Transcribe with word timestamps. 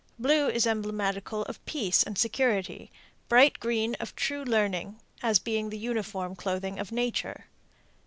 Blue 0.17 0.49
is 0.49 0.65
emblematical 0.65 1.43
of 1.43 1.63
peace 1.67 2.01
and 2.01 2.17
security; 2.17 2.91
bright 3.29 3.59
green 3.59 3.93
of 3.99 4.15
true 4.15 4.43
learning, 4.43 4.99
as 5.21 5.37
being 5.37 5.69
the 5.69 5.77
uniform 5.77 6.35
clothing 6.35 6.79
of 6.79 6.91
nature. 6.91 7.45